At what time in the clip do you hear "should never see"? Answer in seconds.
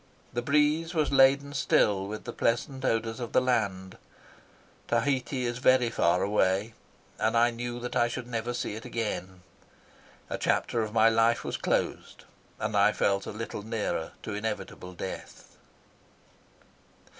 8.07-8.73